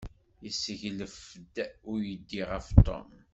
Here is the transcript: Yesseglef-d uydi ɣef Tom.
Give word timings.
Yesseglef-d 0.43 1.55
uydi 1.91 2.41
ɣef 2.51 2.67
Tom. 2.85 3.09